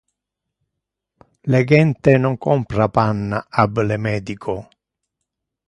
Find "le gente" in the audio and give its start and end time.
1.51-2.07